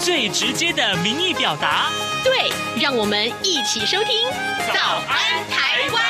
[0.00, 1.90] 最直接的民意表达。
[2.24, 4.26] 对，让我们一起收听
[4.72, 6.02] 《早安台湾》。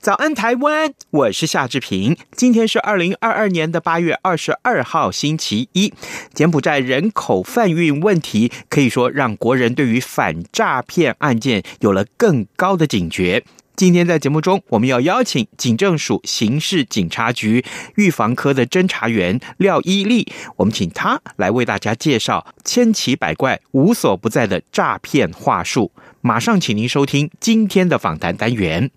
[0.00, 2.16] 早安台湾，我是夏志平。
[2.30, 5.92] 今天是二零二二年的八月二十二号，星期一。
[6.32, 13.44] 柬埔寨人口贩运问题，可以说让国人对于反诈骗案件有了更高的警觉。
[13.76, 17.62] 今天在节目中，我们要邀请警政署刑事警察局
[17.96, 20.26] 预防科的侦查员廖伊俐，
[20.56, 25.92] 我们请他来为大家介绍千奇百怪、无所不在的诈骗话术。
[26.22, 28.90] 马上，请您收听今天的访谈单元。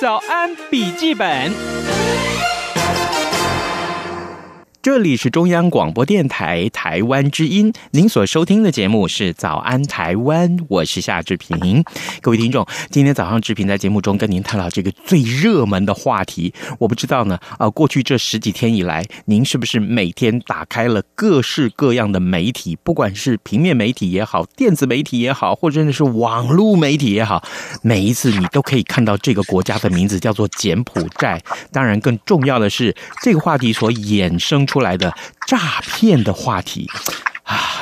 [0.00, 2.37] 早安，笔记本。
[4.88, 11.84] 这里是中央广播电台台湾之音，您所收听的节目是《早安台湾》，我是夏志平。
[12.22, 16.54] 各位听众，今天早上志平在节目中跟您探讨这个最热门的话题。
[16.78, 27.44] 我不知道呢，啊，过去这十几天以来，您是不是每天打开了各式各样的媒体，不管是平面媒体也好，电子媒体也好，或者是网络媒体也好，
[27.82, 31.38] 每一次你都可以看到这个国家的名字叫做柬埔寨。
[31.70, 34.77] 当然，更重要的是这个话题所衍生出。
[34.78, 35.12] 出来的
[35.44, 36.88] 诈骗的话题。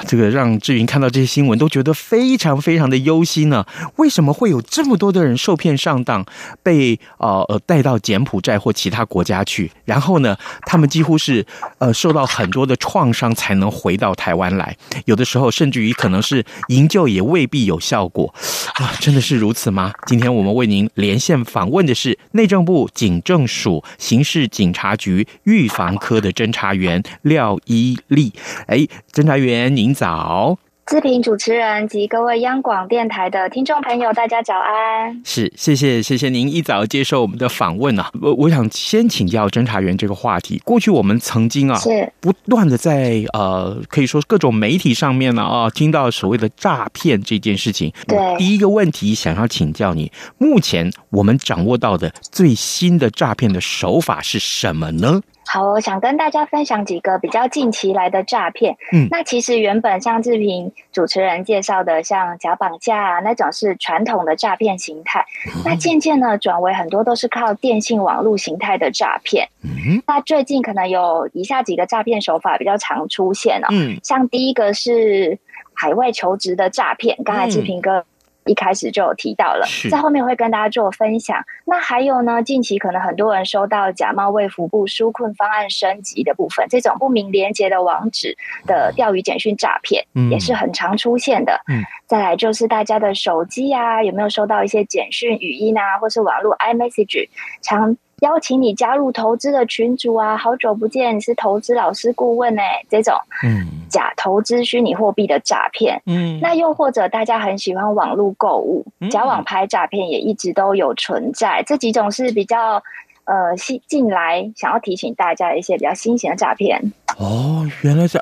[0.07, 3.67] 这个让志云看到这些新闻都觉得非常非常的忧心呢。
[3.97, 6.25] 为什么会有这么多的人受骗上当，
[6.62, 9.71] 被呃呃带到柬埔寨或其他国家去？
[9.84, 11.45] 然后呢，他们几乎是
[11.79, 14.77] 呃受到很多的创伤才能回到台湾来。
[15.05, 18.33] 有的时候甚至于可能是营救也未必有效果
[18.77, 18.94] 啊！
[19.00, 19.93] 真的是如此吗？
[20.06, 28.33] 今天我们为您连线访问的是内政部警政署刑事警察局预防科的侦查员廖伊俐。
[28.67, 29.67] 哎，侦查员。
[29.77, 30.59] 您早。
[30.84, 35.21] 志平主持人及各位央广电台的听众朋友，大家早安。
[35.25, 38.09] 是，谢谢，谢谢您一早接受我们的访问啊。
[38.21, 40.61] 我我想先请教侦查员这个话题。
[40.65, 47.93] 过去我们曾经啊，是不断的在呃，可以说各种媒体上面呢啊，听到所谓的诈骗这件事情。
[48.06, 55.21] 对，第一个问题想要请教你，目前我们掌握到的最新的诈骗的手法是什么呢？
[55.49, 58.77] 好，我想跟大家分享几个比较近期来的诈骗。
[58.93, 65.25] 嗯，那其实原本像志平主持人介绍的，像假绑架啊那种是传统的诈骗形态。
[65.47, 69.49] 嗯、那渐渐呢，转为很多都是靠电信网络形态的诈骗。
[69.62, 73.69] 嗯，那最近可能有以下几个诈骗手法比较常出现哦。
[73.71, 75.39] 嗯，像第一个是
[75.75, 78.05] 海外求职的诈骗，刚才志平哥。
[78.47, 81.45] 一开始就有提到了，在后面会跟大家做分享。
[81.65, 88.37] 那还有呢，近期可能很多人收到假冒卫福部纾困方案升级的部分，这种不明连接的网址
[88.67, 91.61] 的钓鱼简讯诈骗，也是很常出现的。
[91.69, 97.29] 嗯，再来就是大家的手机啊，有没有收到一些简讯、语音啊，或是网络 iMessage
[97.61, 97.97] 常。
[98.22, 112.82] 邀请你加入投资的群组啊，好久不见，你是投资老师顾问哎，这种嗯假投资虚拟货币的诈骗，嗯，那又或者大家很喜欢网络购物，假网拍诈骗也一直都有存在，这几种是比较
[113.25, 116.81] 呃新进来想要提醒大家的一些比较新型的诈骗。
[117.19, 118.19] 哦，原来是。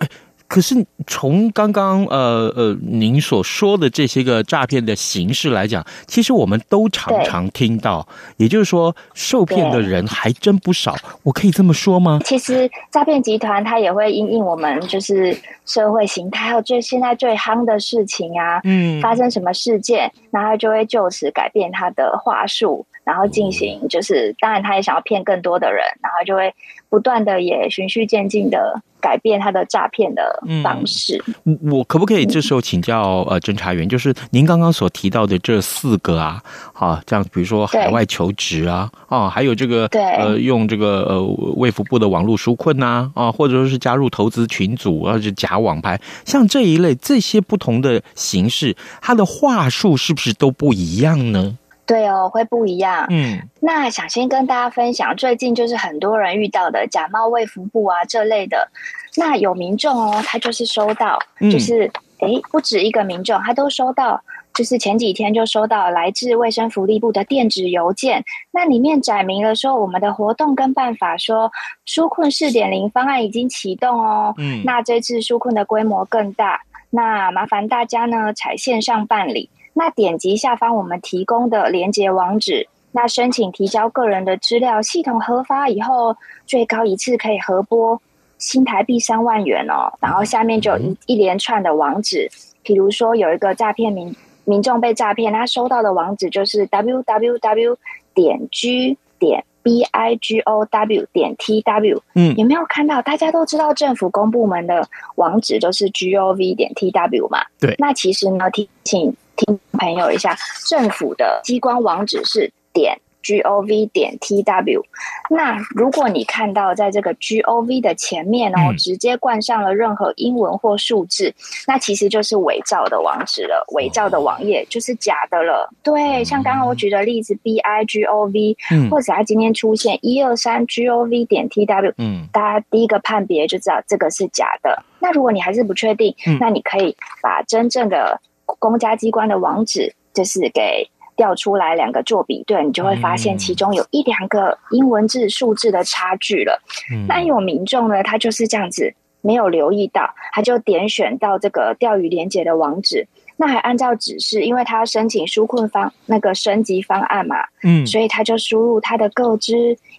[0.46, 8.06] 可是从刚刚呃呃您所说的这些个诈骗的形式来讲，其实我们都常常听到，
[8.36, 10.94] 也就是说受骗的人还真不少。
[11.22, 12.20] 我可以这么说吗？
[12.24, 26.54] 其实诈骗集团它也会因应我们就是社会形态，还有最现在最夯的事情啊，嗯，发生什么事件，然后就会就此改变他的话术，然后进行就是当然他也想要骗更多的人，然后就会
[26.94, 28.80] 不断的也循序渐进的。
[29.04, 31.22] 改变他的诈骗的方式。
[31.44, 36.42] 嗯，我可不可以这时候请教呃侦查员，就是您刚刚所提到的这四个啊，
[36.72, 41.22] 啊，这样比如说海外求职啊，啊，还有这个对呃用这个呃
[41.56, 51.58] 卫福部的网络纾困呐，啊，或者说是加入投资群组啊，就假网拍，像这一类这些不同的形式，它的话术是不是都不一样呢？
[51.86, 53.06] 对哦，会不一样。
[53.10, 58.68] 嗯，那想先跟大家分享，最近就是很多人遇到的假冒卫福部啊这类的。
[59.16, 61.18] 那有民众哦，他就是收到，
[61.52, 64.20] 就是诶、嗯、不止一个民众，他都收到
[64.54, 71.52] 就是前几天就收到来自卫生福利部的电子邮件，那里面载明了说我们的活动跟办法，说
[71.86, 74.34] 纾困四点零方案已经启动哦。
[74.38, 86.16] 嗯，那这次纾困的规模更大，那麻烦大家呢采线上办理，那点击下方我们提供的连接网址，那申请提交个人的资料，系统核发以后，
[86.46, 88.00] 最高一次可以核拨
[88.38, 89.92] 新台币三万元哦。
[90.00, 92.30] 然后下面就有一一连串的网址，
[92.62, 94.16] 比如说有一个诈骗民。
[94.46, 97.76] 民众被诈骗，他收到的网址就是 www
[98.12, 102.02] 点 g 点 b i g o w 点 t w。
[102.14, 103.00] 嗯，有没有看到？
[103.00, 107.38] 大家都知道政府公部门的网址都是 g o v 点 t w 嘛？
[107.58, 107.74] 对。
[107.78, 110.36] 那其实呢，提醒听朋友一下，
[110.68, 112.98] 政府的机关网址是点。
[113.24, 114.84] G O V 点 T W，
[115.30, 121.34] 那如果你看到在这个 G O V 的前面哦，直接冠上了任何英文或数字，嗯，
[121.68, 125.66] 那其实就是伪造的网址了，伪造的网页就是假的了。
[125.82, 134.84] 对，像刚刚我举的例子 B I G O V，嗯，或者它今天出现一二三 G O V 点 T W，嗯，大家第一个判别就知道这个是假的。
[134.98, 140.88] 那如果你还是不确定，那你可以把真正的公家机关的网址，就是给。
[141.16, 146.60] 调出来两个做比对，你就会发现其中有一两个英文字数字的差距了。
[146.90, 153.06] 嗯、那有民众呢，他就是这样子没有留意到，他就点选到这个钓鱼连结的网址，
[153.36, 159.54] 那还按照指示，因为他要申请纾困方那个升级方案嘛，嗯，所以他就输入他的个资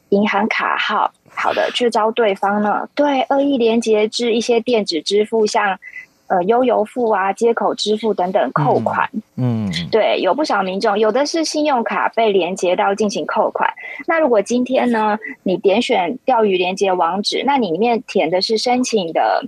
[0.10, 5.80] 银行卡号，好的，去招对方呢，对，恶意连接至一些电子支付，像。
[6.28, 13.72] 呃，悠游付啊，接口支付等等扣款，嗯，嗯，对，有不少民众有的是信用卡被连接到进行扣款。
[14.08, 19.46] 那如果今天呢，你点选钓鱼连接网址，那你里面填的是申请的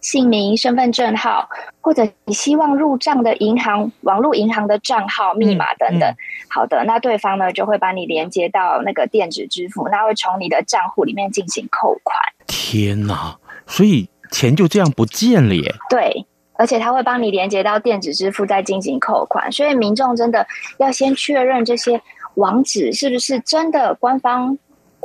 [0.00, 1.48] 姓名、身份证号，
[1.80, 6.10] 或者你希望入账的银行网络银行的账号、密码等等。
[6.10, 6.16] 嗯嗯、
[6.48, 12.18] 好的，那对方呢就会把你连接到那个电子支付，那会从你的账户里面进行扣款。
[12.48, 14.08] 天哪，所以。
[14.30, 15.74] 钱就这样不见了耶？
[15.88, 19.50] 对，而且它会帮你连接到电子支付，再进行扣款。
[19.52, 20.46] 所以民众真的
[20.78, 22.00] 要先确认这些
[22.34, 24.58] 网址是不是真的官方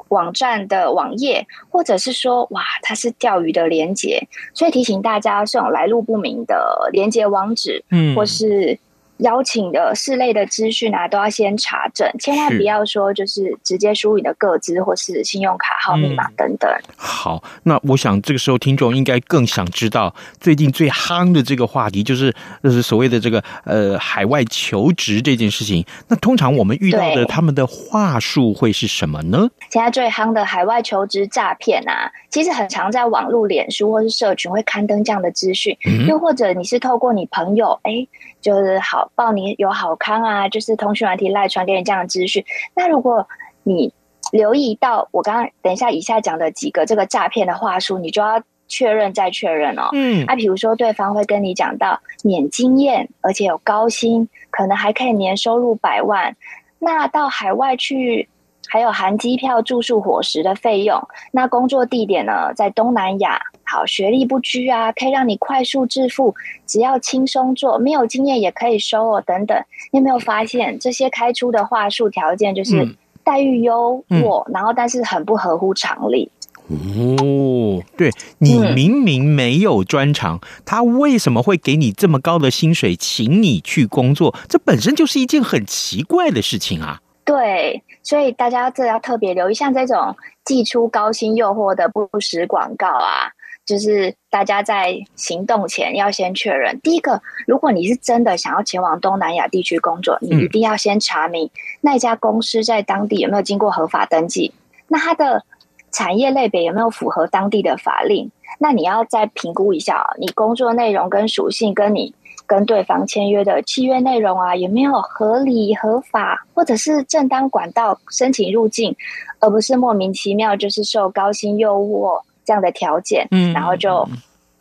[0.09, 4.27] 网站的网页，或者是说，哇，它是钓鱼的连接。
[4.53, 8.77] 所以提醒大家，这种来路不明的连接网址，嗯，或是。
[9.17, 16.69] 邀请的四类的资讯啊，都要先查证，千万不要说就是直接输入你的个资或是信用卡号密码等等。
[16.69, 16.93] 嗯。
[16.97, 25.85] 好，那我想这个时候听众应该更想知道最近最夯的这个话题，就是就是所谓的这个呃海外求职这件事情。
[26.07, 29.49] 那通常我们遇到的他们的话术会是什么呢？
[29.69, 38.05] 现在最夯的海外求职诈骗啊，其实很常在网络、脸书或是社群会刊登这样的资讯，嗯，又或者你是透过你朋友哎。
[38.45, 42.45] 就是好报你有好康啊，就是通讯软体赖传给你这样的资讯。
[42.75, 43.27] 那如果
[43.63, 43.91] 你
[44.31, 49.89] 留意到我刚刚等一下以下讲的几个这个诈骗的话术，你就要确认再确认哦。
[49.93, 56.37] 嗯，啊比如说对方会跟你讲到免经验，而且有高薪，可能还可以年收入百万。
[56.77, 58.29] 那到海外去。
[58.75, 61.01] 还有含机票、住宿、伙食的费用。
[61.31, 63.39] 那工作地点呢，在东南亚。
[63.63, 66.35] 好，学历不拘啊，可以让你快速致富，
[66.67, 69.23] 只要轻松做，没有经验也可以收哦。
[69.25, 69.57] 等等，
[69.93, 72.85] 你有没有发现这些开出的话术条件就是
[73.23, 76.29] 待遇优渥，嗯、然后但是很不合乎常理。
[76.67, 84.35] 哦，对，你明明没有专长，嗯，他为什么会给你这么高的薪水，请你去工作？
[84.49, 86.99] 这本身就是一件很奇怪的事情啊。
[87.23, 93.33] 对，所以大家这要特别留意，像这种寄出高薪诱惑的不实广告啊，
[93.65, 96.79] 就是大家在行动前要先确认。
[96.81, 101.49] 第一个，如果你是真的想要前往东南亚地区工作，你一定要先查明
[101.81, 104.53] 那家公司在当地有没有经过合法登记，
[104.87, 105.43] 那它的
[105.91, 108.29] 产业类别有没有符合当地的法令？
[108.59, 112.13] 那你要再评估一下你工作内容跟属性跟你。
[112.45, 118.95] 跟对方签约的契约内容啊，有没有合理合法，或者是正当管道申请入境，
[119.39, 124.07] 而不是莫名其妙就是受高薪诱惑这样的条件，嗯，然后就。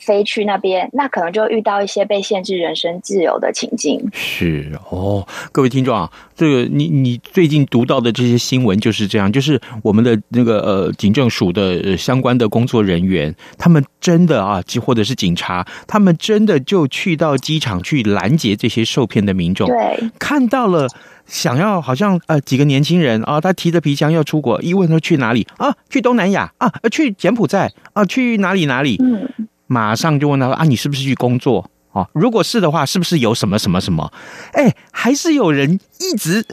[0.05, 4.01] 飞去那边，那可能就遇到一些被限制人身自由的情境。
[4.13, 19.67] 是哦，各位听众啊，这个你你最近读到的这些新闻就是这样，就是我们的那个呃警政署的相关的工作人员，他们真的啊，或者是警察，他们真的就去到机场去拦截这些受骗的民众。
[19.69, 20.87] 对，看到了，
[21.27, 25.75] 想要好像呃几个年轻人啊，他提着皮箱要出国，一问说去哪里啊？
[25.89, 26.71] 去东南亚啊？
[26.91, 28.05] 去柬埔寨啊？
[28.05, 28.97] 去哪里哪里？
[29.01, 29.29] 嗯。
[29.67, 31.71] 马上就问他说：“啊，你是不是去工作？
[31.93, 34.13] 哦，如果是的话，是不是有什么什么什么？
[34.53, 36.45] 哎，还是有人一直。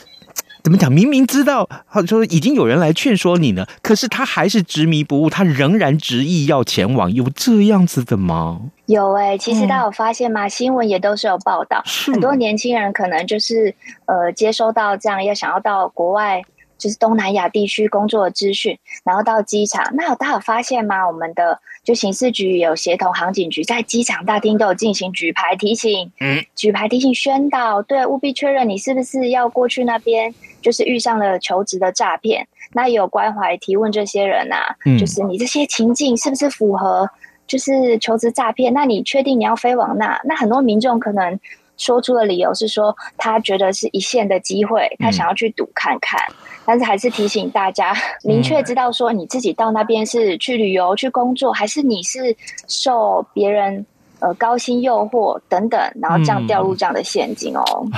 [0.63, 0.91] 怎么讲？
[0.91, 1.67] 明明知道，
[2.05, 8.61] 说已经有人来劝说你呢，可是他还是执迷不悟，他仍然执意要前往，有这样子的吗？
[8.85, 10.45] 有哎、欸，其实大家有发现吗？
[10.45, 13.73] 嗯、新闻也都是有报道，很多年轻人可能就是
[14.05, 16.43] 呃接收到这样要想要到国外，
[16.81, 21.07] 就是东南亚地区工作的资讯，然后到机场，那有大家有发现吗？
[21.07, 21.59] 我们的。
[21.83, 32.47] 就刑事局有协同航警局，在机场大厅都有进行举牌提醒，嗯，举牌提醒宣导，对，务必确认你是不是要过去那边，就是遇上了求职的诈骗。
[32.73, 37.09] 那也有关怀提问这些人啊，嗯，就是你这些情境是不是符合，
[37.47, 38.71] 就是求职诈骗？
[38.71, 40.21] 那你确定你要飞往那？
[40.25, 41.39] 那很多民众可能。
[41.81, 47.91] 说出的理由是说，他觉得是一线的机会，他想要去赌看看，嗯、但是还是提醒大家，
[48.23, 52.35] 明确知道说你自己到那边是去旅游、去工作，还是你是
[52.67, 53.83] 受别人
[54.19, 57.63] 呃高薪诱惑等等，然后这样掉入这样的陷阱哦。
[57.85, 57.91] 嗯、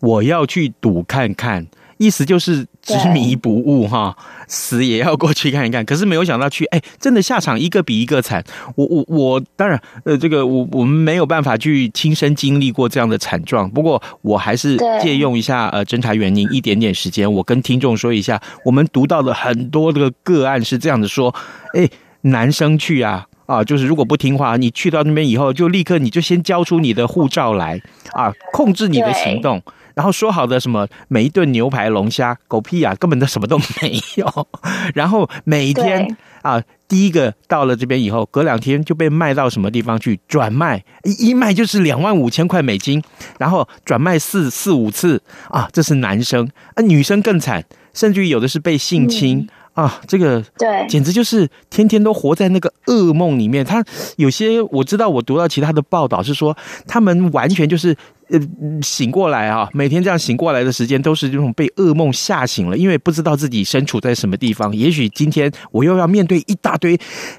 [0.00, 1.66] 我要去赌看看。
[1.96, 4.16] 意思就是执迷不悟哈，
[4.48, 5.84] 死也要过去看一看。
[5.84, 8.42] 可是没有想到去，哎，真的下场一个比一个惨。
[8.74, 13.70] 我我我，当然，呃，这个我我们没有办法去亲身经历过这样的惨状。
[13.70, 21.34] 不过我还是借用一下呃侦查员您一点点时间，我跟听众说一下，我们读到的很多的个案是这样的说，
[21.74, 21.88] 哎，
[22.22, 27.80] 男生去啊啊，就是如果不听话，你去到那边以后，就立刻你就先交出你的护照来
[28.12, 29.62] 啊，控制你的行动。
[29.94, 34.48] 然后说好的什么每一顿牛排龙虾狗屁啊，根本都什么都没有。
[34.94, 40.84] 然后每一天啊，第一个到了这边以后，隔两天就被卖到什么地方去转卖，
[41.18, 43.02] 一卖就是两万五千块美金，
[43.38, 49.38] 然后转卖四四五次啊，这是男生啊，女生更惨，甚至于有的是被性侵。
[49.38, 49.48] 嗯
[49.80, 53.64] 啊，这个对，简直就是天天都活在那个噩梦里面。
[53.64, 53.82] 他
[54.16, 56.54] 有些我知道，我读到其他的报道是说，
[56.86, 57.96] 他们完全就是
[58.28, 58.38] 呃
[58.82, 64.76] 醒过来啊，每天这样醒过来的时间都是这种被噩梦吓醒了，因为不知道自己身处在什么地方。
[64.76, 66.98] 也许今天我又要面对一大堆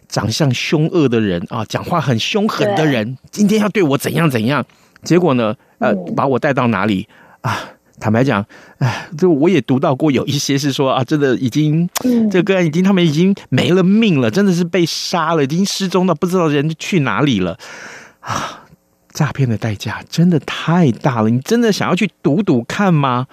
[0.10, 4.66] 长相凶恶的人啊，讲话很凶狠的人，今天要对我怎样怎样？
[5.04, 7.08] 结果呢，呃，把我带到哪里
[7.42, 7.60] 啊？
[8.01, 8.43] 坦白讲，
[8.79, 11.88] 哎，就我也读到过，有一些是说啊，真的已经，
[12.31, 17.58] 这个已经他们已经没了命了，真的是被杀了，已经失踪了，不知道人去哪里了
[18.22, 18.65] 啊！
[19.13, 23.27] 诈骗的代价真的太大了，你真的想要去赌赌看吗？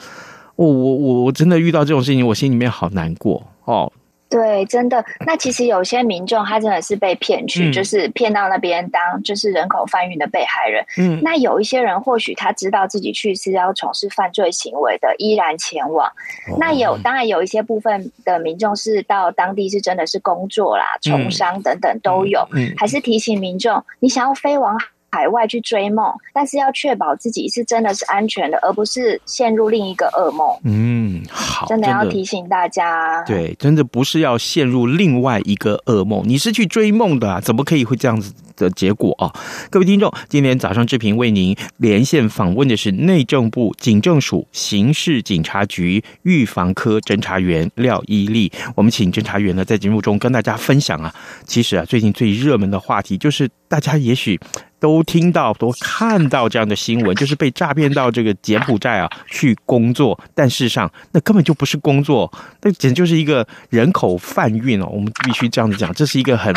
[0.57, 3.91] 我我我我真的遇到这种事情，我心里面好难过哦。
[4.29, 5.05] 对，真的。
[5.27, 10.85] 那其实有些民众他真的是被骗去，嗯、就是骗到那边当就是人口贩运的被害人。
[10.99, 16.07] 嗯，那有一些人或许他知道自己去是要从事犯罪行为的，依然前往。
[16.09, 22.47] 哦、那有当然有一些部分的民众是到当地是真的是工作啦、从商等等都有。
[22.53, 24.77] 嗯，嗯还是提醒民众，你想要飞往
[25.11, 30.47] 海外去追梦，但是要确保自己是真的是安全的，而不是陷入另一个噩梦。
[30.65, 39.33] 嗯，好，真的要提醒大家，对，真的不是要陷入另外一个噩梦，你是去追梦的啊，怎么可以会这样子的结果啊？
[39.71, 48.53] 各位听众，今天早上志平为您连线访问的是内政部警政署刑事警察局预防科侦查员廖伊俐。
[48.75, 51.15] 我们请侦查员呢在节目中跟大家分享啊，
[51.47, 54.39] 其实啊，最近最热门的话题就是大家也许。
[54.81, 62.33] 都听到、都看到这样的新闻，就是被诈骗到这个柬埔寨啊去工作，但事实上那根本就不是工作，
[62.63, 64.87] 那简直就是一个人口贩运哦。
[64.91, 66.55] 我们必须这样子讲，这是一个很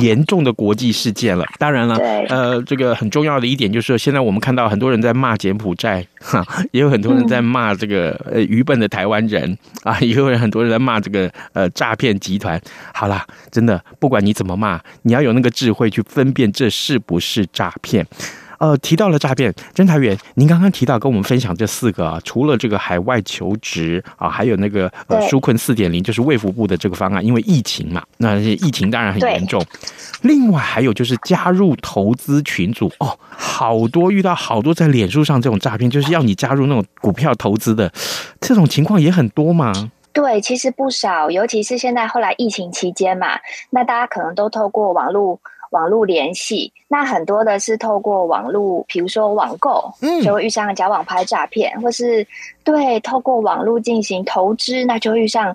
[0.00, 1.44] 严重的国际事件了。
[1.58, 1.96] 当然了，
[2.28, 12.60] 呃，这个很重要的一点就是，现在我们看到很多人在骂柬埔寨， 哈， 也有很多人在骂这个呃愚笨的台湾人啊，也有人很多人在骂这个呃诈骗集团。
[12.94, 18.06] 好啦，真的不管你怎么骂，你要有那个智慧去分辨这是不是诈骗。
[18.62, 29.60] 呃，提到了诈骗，侦查员，您刚刚提到跟我们分享这四个啊，除了这个海外求职啊，还有那个呃纾困四点零，就是卫福部的这个方案，因为疫情嘛，那疫情当然很严重。
[30.20, 37.92] 另外还有就是加入投资群组哦，好多遇到好多在脸书上这种诈骗，就是要你加入那种股票投资的，
[38.40, 39.72] 这种情况也很多嘛？
[40.12, 43.40] 对，其实不少，尤其是现在后来疫情期间嘛，
[43.70, 45.40] 那大家可能都透过网络。
[45.72, 52.26] 网络联系，那很多的是透过网络，比如说网购，嗯，就会遇上假网拍诈骗，或是
[52.64, 55.54] 对透过网络进行投资，那就遇上。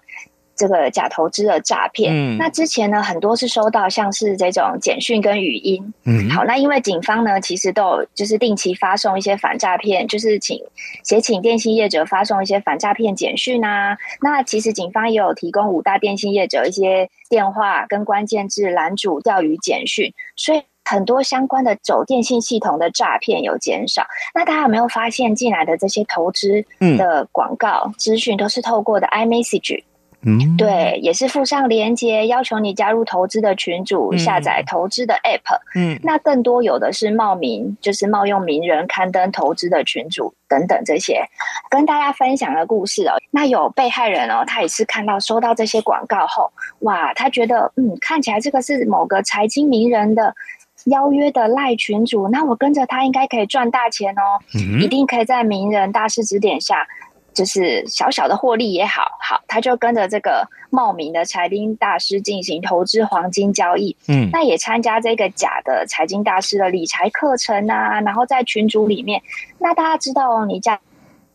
[0.58, 10.60] 这个假投资的诈骗，嗯，那之前呢，很多是收到像是这种简讯跟语音，嗯，好，那因为警方呢，其实都有就是定期发送一些反诈骗，就是请
[11.04, 13.98] 写请电信业者发送一些反诈骗简讯啊。
[14.22, 24.08] 那其实警方也有提供五大电信业者一些电话跟关键字拦阻钓鱼简讯，所以很多相关的走电信系统的诈骗有减少。
[24.34, 26.66] 那大家有没有发现进来的这些投资
[26.98, 29.84] 的广告资讯都是透过的 iMessage？
[30.24, 35.60] 嗯，对，也是附上连接，要求你加入投资的群组，嗯、下载投资的 App。
[35.76, 41.24] 嗯，那更多有的是冒名，就是冒用名人刊登投资的群组等等这些，
[41.70, 43.14] 跟大家分享的故事哦。
[43.30, 50.36] 那有被害人哦，他也是看到收到这些广告后，哇，他觉得嗯，看起来这个是某个财经名人的
[50.86, 56.88] 邀约的赖群主，那我跟着他应该可以赚大钱哦，嗯、一定可以在名人大师指点下。
[57.38, 69.22] 就是小小的获利也好，好，他就跟着这个冒名的财经大师进行投资黄金交易，嗯，那也参加这个假的财经大师的理财课程啊，然后在群组里面，
[69.60, 70.80] 那大家知道哦，你加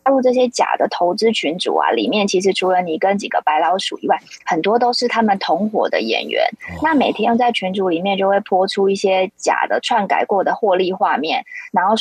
[0.05, 6.43] 入这些假的投资群组啊，里面其实除了你跟几个白老鼠以外，很多都是他们同伙的演员，
[6.83, 11.95] 那每天在群组里面就会播出一些假的篡改过的获利画面，然后。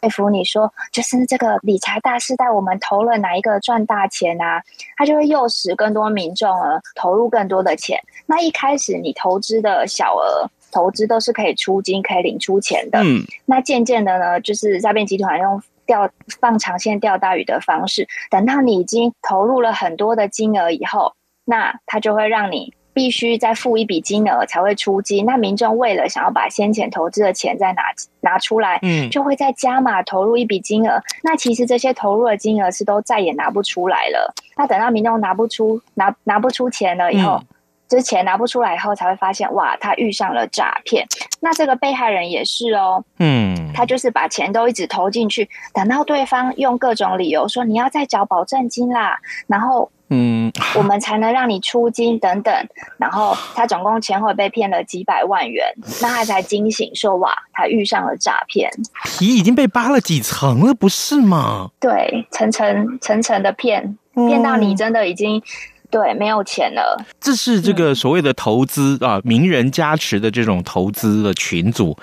[0.00, 4.62] 佩服你说，就是这个理财大师带我们投了哪一个赚大钱啊？
[4.96, 8.00] 他就会诱使更多民众呃投入更多的钱。
[8.26, 13.00] 那一开始你投资的小额投资都是可以出金、可以领出钱的。
[13.00, 16.08] 嗯，那渐渐的呢，就是诈骗集团用钓
[16.40, 21.14] 放长线钓大鱼的方式，等到你已经投入了很多的金额以后，
[21.44, 22.72] 那他就会让你。
[22.92, 27.82] 必须再付一笔金额才会出金，那民众为了想要把先前投资的钱再拿
[28.20, 31.00] 拿出来，嗯，就会再加码投入一笔金额。
[31.22, 34.34] 那其实这些投入的金额是都再也拿不出来了。
[34.56, 37.46] 那等到民众拿不出拿拿不出钱了以后，嗯，
[37.88, 41.06] 这钱拿不出来以后，才会发现哇，他遇上了诈骗。
[41.40, 49.90] 那这个被害人也是哦，嗯，他就是把钱都一直投进去，等到对方用各种理由说你要再缴保证金啦，然后。
[50.10, 52.52] 嗯，我们才能让你出金等等，
[52.98, 55.64] 然后他总共前后被骗了几百万元，
[56.02, 58.70] 那他才惊醒说哇，他遇上了诈骗，
[59.04, 61.70] 皮已经被扒了几层了，不是吗？
[61.80, 65.42] 对，层层层层的骗，骗到你真的已经。
[65.90, 67.04] 对，没有钱了。
[67.20, 71.96] 这是这个所谓的投资、嗯、啊，名人加持的这种投资的群组。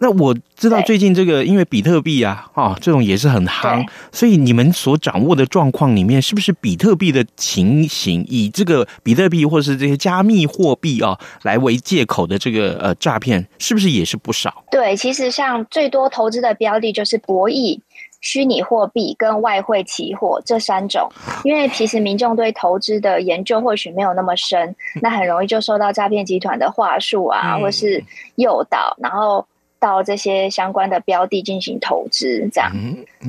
[0.00, 14.64] 那我知道最近这个因为比特币啊，啊，这种也是很夯，所以你们所掌握的状况里面，是不是比特币的情形，以这个比特币或是这些加密货币啊来为借口的这个呃诈骗，是不是也是不少？
[14.70, 17.78] 对，其实像最多投资的标的就是博弈。
[18.24, 21.06] 虚拟货币跟外汇期货这三种，
[21.44, 28.02] 因为其实民众对投资的研究或许没有那么深， 那很容易就受到诈骗集团的话术啊，或是
[28.36, 29.46] 诱导，然后
[29.78, 32.72] 到这些相关的标的进行投资，这样。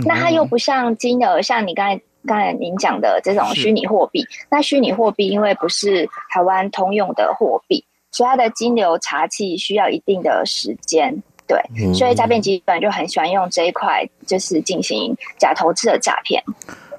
[0.05, 11.21] 那它又不像金额，像你刚才刚才您讲的这种虚拟货币，那虚拟货币因为不是台湾通用的货币，所以它的金流查器需要一定的时间。
[11.47, 16.43] 对，所以诈骗集团就很喜欢用这一块，就是进行假投资的诈骗。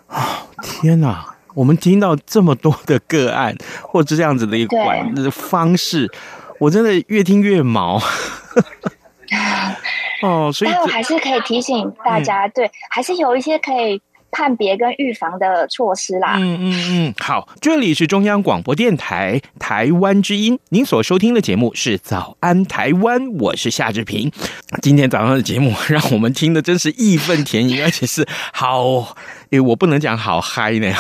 [0.07, 1.35] 啊，天哪！
[1.55, 6.11] 我们听到这么多的个案，或者这样子的一个管的方式，
[6.61, 7.99] 我真的越听越毛。
[10.23, 14.01] 哦，所以但我还是可以提醒大家，嗯、对，还是有一些可以。
[14.37, 16.37] 判别跟预防的措施啦。
[16.39, 24.31] 嗯嗯嗯，好，这里是中央广播电台台湾之音，您所收听的节目是早安台湾，我是夏志平。
[24.83, 29.17] 今天早上的节目 让我们听的真是义愤填膺，而且是好，
[29.49, 30.93] 因为我不能讲好嗨呢，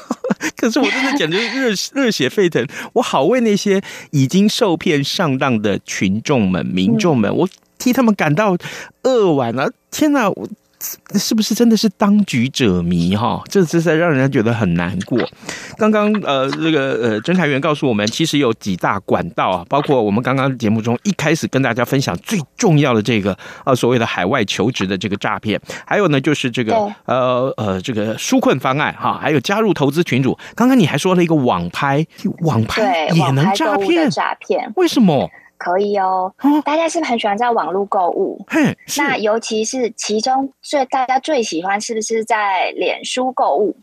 [0.56, 7.46] 可是我真的简直热热血沸腾，我好为那些已经受骗上当的群众们、民众们，我
[7.76, 8.56] 替他们感到
[9.02, 9.70] 扼腕啊！
[9.90, 10.48] 天哪，我。
[11.14, 13.42] 是不是真的是当局者迷哈？
[13.48, 15.18] 这这才让人家觉得很难过。
[15.76, 26.74] 刚刚呃，这个呃，侦查员告诉我们，其实有几大管道啊，包括我们刚刚节目中一开始跟大家分享最重要的这个呃所谓的海外求职的这个诈骗，还有呢就是这个
[27.06, 30.38] 呃呃这个纾困方案哈，还有加入投资群组。
[30.54, 32.06] 刚刚你还说了一个网拍，
[32.42, 34.08] 网拍也能诈骗？
[34.10, 34.72] 诈骗？
[34.76, 35.28] 为什么？
[35.58, 36.32] 可以哦，
[36.64, 38.46] 大家是不是很喜欢在网络购物？
[38.96, 43.76] 那尤其是其中最大家最喜欢是不是在脸书购物？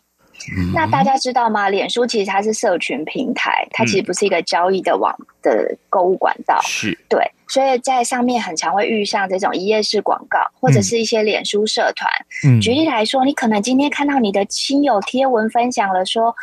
[0.57, 1.69] 嗯、那大家知道吗？
[1.69, 6.59] 脸书其实它是社群平台，它其实不是一个交易的网的购物管道。
[6.61, 12.09] 是对，所以在上面很常会遇上这种一页式广告，或者是一些脸书社团。
[12.45, 16.35] 嗯、举例来说，你可能今天看到你的亲友贴文分享了说，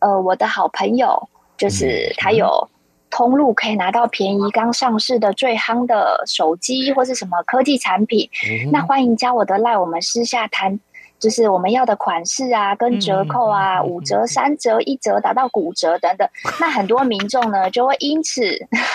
[0.00, 2.68] 呃，我的好朋友就是他有。
[3.10, 10.78] 通路可以拿到便宜刚上市的最夯的手机或是什么科技产品，嗯、那欢迎加我的 LINE，我们私下谈
[11.18, 16.28] 就是我们要的款式啊，跟折扣啊，五折、三折、一折，达到骨折等等。
[16.60, 18.40] 那很多民众呢，就会因此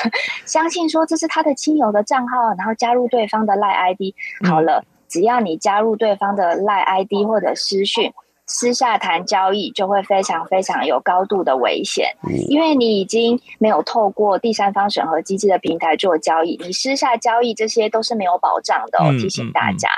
[0.46, 4.14] 相信说这是他的亲友的账号，然后加入对方的赖 ID。
[4.48, 8.14] 好了，只要你加入对方的赖 ID 或者私讯，
[8.46, 12.10] 私下谈交易，就会非常非常有高度的危险，
[12.50, 19.12] 因为你已经没有透过第三方审核机制的平台做交易，你私下交易这些都是没有保障的哦。
[19.20, 19.90] 提醒大家。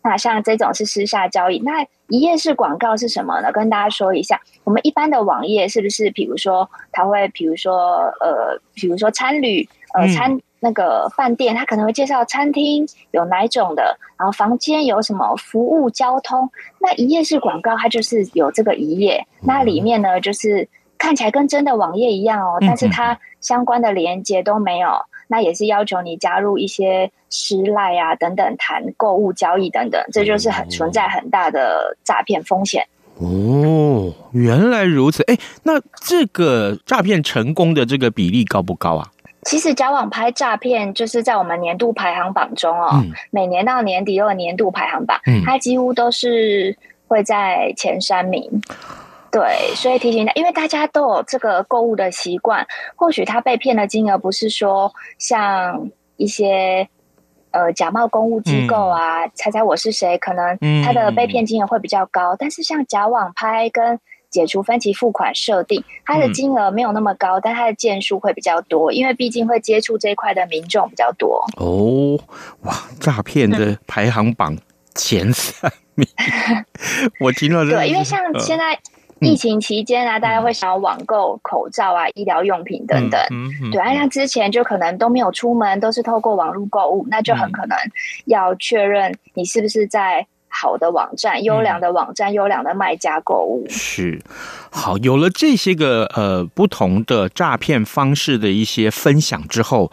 [0.00, 3.50] 那像这种是私下交易，那一页式广告是什么呢？
[3.50, 16.50] 跟大家说一下，我们一般的网页是不是，比如说它会，比如说呃，比如说餐旅，呃，餐那个饭店，他可能会介绍餐厅有哪种的，然后房间有什么服务、交通。
[16.80, 24.88] 那一页式广告它就是有这个一页，那里面呢就是看起来跟真的网页一样哦，但是它相关的连接都没有。
[25.30, 32.82] 那也是要求你加入一些失赖啊等等，谈购物交易等等，这就是很存在很大的诈骗风险。
[33.18, 35.22] 哦，原来如此。
[35.24, 39.10] 哎，那这个诈骗成功的这个比例高不高啊？
[39.48, 48.60] 其实假网拍诈骗就是在我们年度排行榜中哦，嗯、每年到年底都有年度排行榜，嗯、它几乎都是会在前三名。
[49.30, 56.86] 对，所以提醒大家，因为大家都有这个购物的习惯，或许他被骗的金额不是说像一些
[57.50, 62.34] 呃假冒公务机构啊，嗯、猜猜我是谁，可能他的被骗金额会比较高。
[62.34, 63.98] 嗯、但是像假网拍跟
[64.30, 71.44] 解除分期付款设定，它的金额没有那么高，嗯、但它的件数会比较多，因为毕竟会接触这一块的民众比较多。
[71.56, 72.18] 哦，
[72.62, 74.56] 哇，诈骗的排行榜
[74.94, 76.64] 前三名， 嗯、
[77.20, 78.78] 我听到这对，因为像现在。
[79.20, 83.20] 疫情期间啊，大家会想要网购口罩啊、医疗用品等等。
[83.72, 87.76] 对啊，像之前就可能都没有出门，都是透过网络购物，那就很可能
[88.26, 90.24] 要确认你是不是在。
[90.60, 94.20] 好的网站，优良的网站，优、嗯、良的卖家购物是
[94.70, 94.98] 好。
[94.98, 99.88] 有了这些个呃不同的诈骗方式的一些分享之后，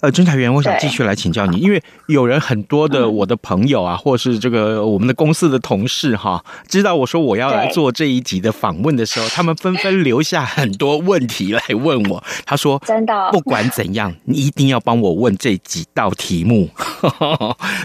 [0.00, 12.22] 呃，侦查员，我想继续来请教你， 因为有人很多的我的朋友啊，嗯、或是这个我们的公司的同事哈，知道我说我要来做这一集的访问的时候，他们纷纷留下很多问题来问我。
[12.44, 16.68] 他说：“真的，不管怎样，你一定要帮我问这几道题目。”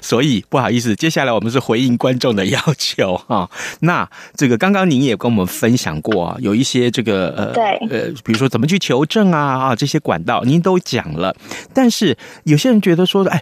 [0.04, 2.25] 所以不好意思，接下来我们是回应观众。
[2.26, 3.48] 重的要求哈，
[3.82, 11.36] 那这个刚刚您也跟我们分享过啊，有一些这个呃，对呃，比如说怎么去求证啊啊，这些管道您都讲了，
[11.74, 13.42] 但是有些人觉得说，哎。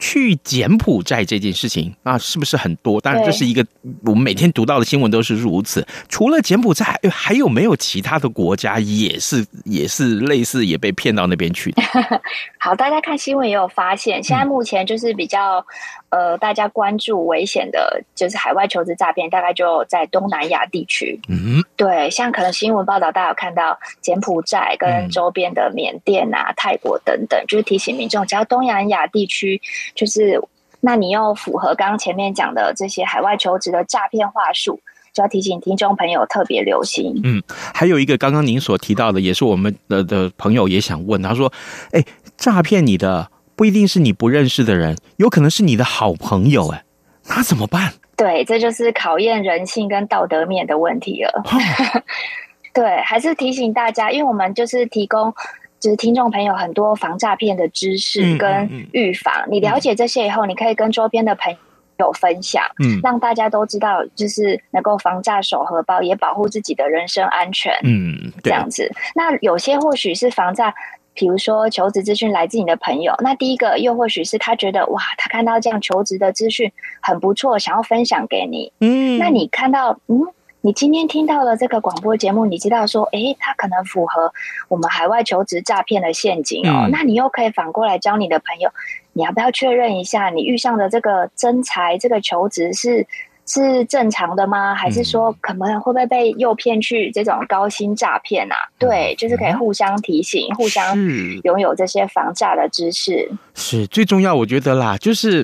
[0.00, 2.98] 去柬埔寨这件事情啊，是不是很多？
[3.00, 3.64] 当然，这是一个
[4.04, 5.86] 我们每天读到的新闻都是如此。
[6.08, 11.72] 除了柬埔寨，还有没有其他的国家也是 也是类似也被骗到那边去？
[12.58, 15.64] 好，大家看新闻也有发现，现在目前就是比较
[16.08, 21.20] 呃，大家关注危险的，就是海外求职诈骗，大概就在东南亚地区。
[21.28, 29.60] 嗯，对，像可能新闻报道大家有看到柬埔寨跟周边的缅甸啊、泰国等等，就是提醒民众，只要东南亚地区。
[29.94, 30.40] 就是，
[30.80, 34.80] 那你又符合刚刚前面讲的这些海外求职的诈骗话术，
[35.12, 37.20] 就要提醒听众朋友特别留心。
[37.24, 37.42] 嗯，
[37.74, 41.52] 还有一个刚刚您所提到的，也是我们的的朋友也想问，他说
[41.92, 42.02] ：“哎，
[42.36, 46.84] 诈骗你的不一定是你不认识的人，有可能是你的好朋友，哎，
[47.28, 51.42] 那怎么办？”对，这就是考验人性跟道德面的问题了。
[51.44, 52.02] 哦、
[52.72, 55.34] 对，还是提醒大家，因为我们就是提供。
[55.80, 61.56] 就是听众朋友很多防诈骗的知识跟预防，嗯嗯嗯、你了解这些以后，你可以跟周边的朋
[61.98, 68.92] 友分享，嗯，让大家都知道，就是能够防诈守荷包，也保护自己的人身安全，嗯，这样子。
[69.14, 70.74] 那有些或许是防诈，
[71.14, 80.26] 比如说求职资讯来自你的朋友，那第一个又或许是他觉得哇，他看到这样求职的资讯很不错，想要分享给你，嗯，那你看到，嗯。
[80.62, 84.32] 你今天听到了这个广播节目，你知道说，诶，它可能符合
[84.68, 86.84] 我们海外求职诈骗的陷阱哦。
[86.84, 88.70] 嗯、那你又可以反过来教你的朋友，
[89.14, 93.06] 你要不要确认一下，你遇上的这个真才这个求职是
[93.46, 94.74] 是正常的吗？
[94.74, 98.54] 还是说可能会不会被诱骗去这种高薪诈骗啊？
[98.54, 100.94] 嗯、对，就是可以互相提醒，嗯、互相
[101.42, 103.30] 拥有这些防诈的知识。
[103.54, 105.42] 是最重要，我觉得啦，就是，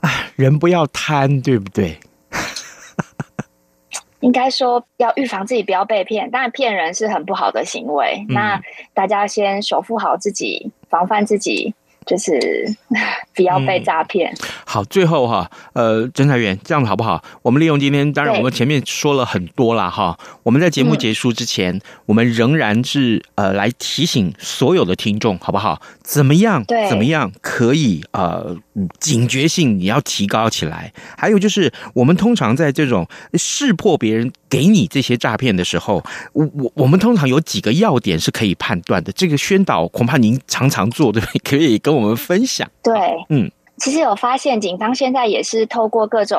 [0.00, 1.98] 啊，人不要贪，对不对？
[4.20, 8.24] 应该说要预防自己不要被骗，当然骗人是很不好的行为。
[8.28, 8.60] 嗯、那
[8.94, 12.38] 大家先守护好自己，防范自己，就是
[13.34, 14.30] 不要被诈骗。
[14.32, 17.22] 嗯、好，最后哈，呃，侦查员，这样子好不好？
[17.42, 20.18] 我们利用今天，当然我们前面说了很多了哈。
[20.42, 25.80] 我们在节目结束之前，嗯、我们仍然是呃来提醒所有的听众，好不好？
[26.02, 26.62] 怎么样？
[26.90, 28.56] 怎么样可以呃？
[28.74, 30.92] 嗯，警觉性你要提高起来。
[31.16, 39.10] 还有就是，我们通常在这种识破别人给你这些诈骗的时候，我我我们通常有几个要点是可以判断的。
[39.12, 41.38] 这个宣导恐怕您常常做，对不对？
[41.44, 42.70] 可以跟我们分享。
[42.82, 42.92] 对，
[43.28, 43.50] 嗯。
[43.80, 46.38] 其实有发现，警方现在也是透过各种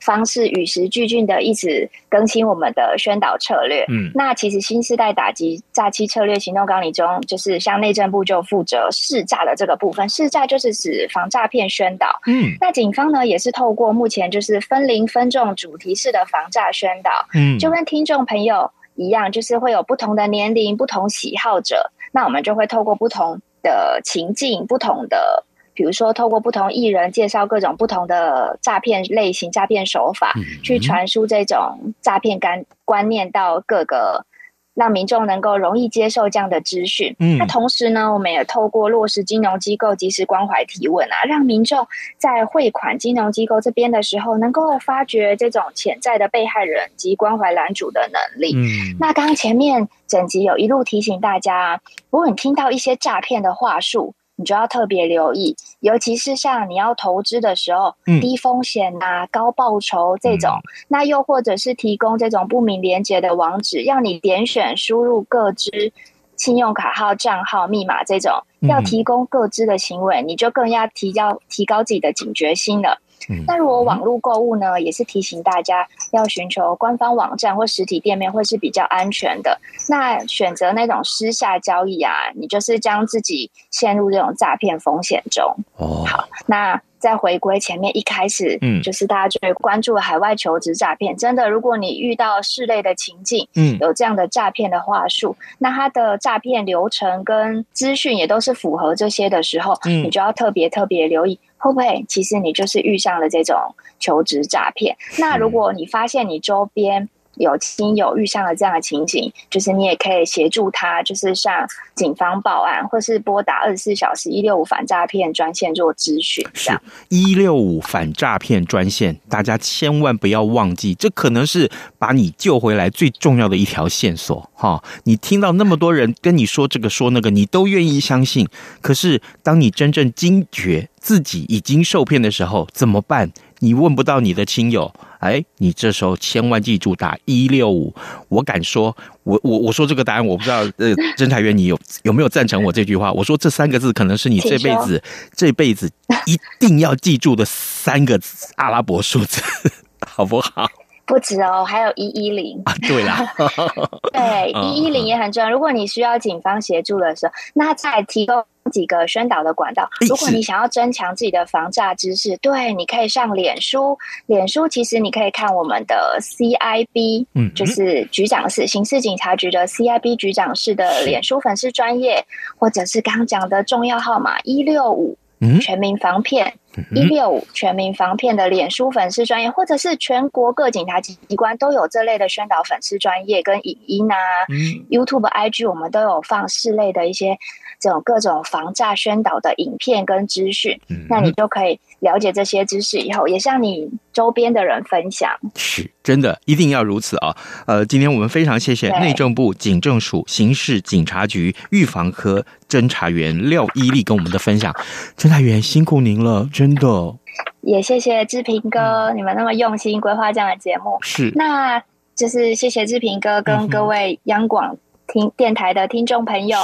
[0.00, 3.84] 方式与时俱进的，一直更新我们的宣导策略。
[3.88, 10.08] 嗯，那其实新时代打击诈欺策略行动纲领中，就是像内政部就负责试诈的这个部分。
[10.08, 12.20] 试诈就是指防诈骗宣导。
[12.26, 17.10] 嗯，那警方呢也是透过目前就是分龄分众主题式的防诈宣导。
[17.34, 25.44] 嗯，就跟听众朋友一样，就是会有不同的年龄、不同喜好者，那我们就会透过不同的情境、不同的。
[25.80, 34.26] 比如说，透过不同艺人介绍各种不同的诈骗类型、诈骗手法，去传输这种诈骗观观念到各个，
[34.74, 37.16] 让民众能够容易接受这样的资讯。
[37.18, 41.88] 嗯，那同时呢，我们也透过落实金融机构及时关怀提问啊，让民众
[42.18, 48.54] 在汇款金融机构这边的时候，能够发掘这种潜在的被害人及关怀拦主的能力。
[48.54, 54.14] 嗯，那刚刚前面整集有一路提醒大家，如果你听到一些诈骗的话术。
[54.40, 65.92] 你就要特别留意，尤其是像你要投资的时候，嗯、低风险啊、高报酬这种，嗯、那又或者是提供这种不明连接的网址，要你点选输入各支、
[66.36, 72.98] 信用卡号、账号、密码这种，要提供各支的行为，你就更要提高提高自己的警觉心了。
[73.46, 79.60] 那如果网络购物呢，也是提醒大家要寻求官方网站或实体店面会是比较安全的。
[79.88, 85.54] 那选择那种私下交易啊，你就是将自己陷入这种诈骗风险中。
[85.76, 86.80] 哦，好，那。
[87.00, 91.16] 再回归前面一开始，嗯，就是大家就会关注海外求职诈骗。
[91.16, 103.56] 真的，如果你遇到室内的情境，嗯，有这样的诈骗的话术，那它的诈骗流程跟资讯也都是符合这些的时候，嗯，你就要特别特别留意，会不会其实你就是遇上了这种
[103.98, 104.96] 求职诈骗？
[105.18, 107.08] 那如果你发现你周边，
[107.40, 116.46] 有亲友遇上了这样的情景，就是你也可以协助他，就是向警方报案，或是拨打二十四小时一六五反诈骗专线做咨询。
[116.52, 116.70] 是
[117.08, 124.50] 一六五反诈骗专线，大家千万不要忘记，这可能是把你救回来最重要的一条线索。
[124.54, 128.46] 哈，你听到那么多人跟你说这个说那个，你都愿意相信，
[128.82, 133.32] 可是当你真正惊觉自己已经受骗的时候，怎么办？
[133.60, 137.94] 你问不到你的亲友，哎，你这时候千万记住打一六五。
[138.28, 143.12] 我敢说，我我我说这个答案，我不知道，呃，侦查员你有有没有赞成我这句话？
[143.12, 145.02] 我说这三个字可能是你这辈子
[145.36, 145.90] 这辈子
[146.26, 148.18] 一定要记住的三个
[148.56, 149.42] 阿拉伯数字，
[150.06, 150.66] 好不好？
[151.06, 153.34] 不止哦，还有一一零啊，对啦，
[154.14, 155.50] 对， 一一零也很重要。
[155.50, 159.88] 如果你需要警方协助的时候，那再提供几个宣导的管道。
[160.08, 163.98] 如果你想要增强自己的防诈知识，对，你可以上脸书。
[164.26, 172.24] 脸书其实你可以看我们的 CIB，嗯，就是局长室刑事警察局的 CIB 局长室的脸书粉丝专业，
[172.56, 175.16] 或者是刚刚讲的重要号码一六五，
[175.60, 176.54] 全民防骗。
[176.94, 184.16] 一六五全民防骗的脸书粉丝专业，或者是全国各警察机关都有这类的宣导粉丝专业跟影音啊、
[184.48, 184.56] 嗯、
[184.90, 187.36] YouTube、IG，我们都有放室内的一些
[187.80, 195.30] 这种各种防诈宣导的影片跟资讯，嗯、那你就可以了解这些知识以后，也向你周边的人分享。
[195.56, 197.36] 是，真的一定要如此啊！
[197.66, 204.72] 呃，今天我们非常谢谢内政部警政署刑事警察局预防科侦查员廖伊利跟我们的分享，
[205.16, 206.48] 侦查员辛苦您了。
[206.60, 207.16] 真的，
[207.62, 211.82] 也谢谢志平哥，嗯、你们那么用心规划这样的节目，是，那
[212.14, 214.76] 就是谢谢志平哥跟各位央广
[215.08, 216.58] 听电台的听众朋友，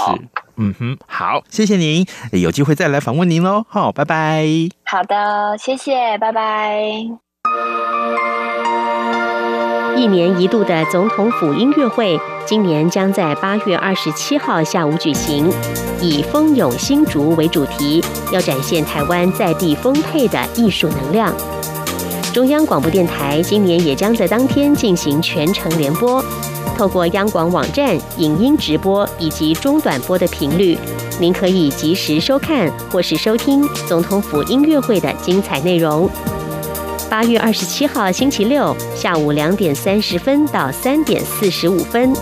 [0.57, 4.45] 嗯哼，好，谢谢您，有机会再来访问您喽，好，拜拜，
[4.85, 7.26] 好的，谢谢，拜拜。
[9.97, 15.51] 一年一度的总统府音乐会，今年将在八月二十七号下午举行，
[16.03, 21.33] 以“蜂拥新竹”为主题，要展现台湾在地丰沛的艺术能量。
[22.35, 26.23] 中央广播电台今年也将在当天进行全程联播，
[26.77, 30.77] 透过央广网站影音直播以及中短波的频率，
[31.19, 36.09] 您可以及时收看或是收听总统府音乐会的精彩内容。
[37.09, 42.13] 八月二十七号星期六下午两点三十分到三点四十五分，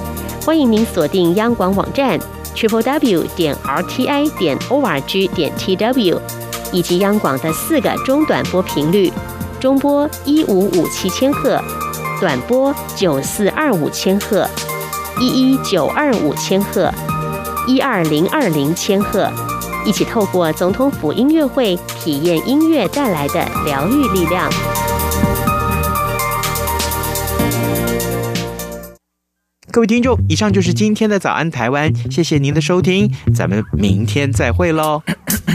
[0.44, 2.18] 欢迎您锁定央广网站
[2.54, 6.20] triple w 点 r t i 点 o r g 点 t w，
[6.70, 9.10] 以及央广的四个中短波频率：
[9.58, 11.58] 中波一五五七千赫，
[12.20, 14.46] 短波九四二五千赫，
[15.18, 16.92] 一一九二五千赫，
[17.66, 19.30] 一二零二零千赫。
[19.84, 24.50] 一起透过总统府音乐会，体验音乐带来的疗愈力量。
[29.70, 35.02] 各位听众，以上就是今天的早安台湾，谢谢您的收听，咱们明天再会喽。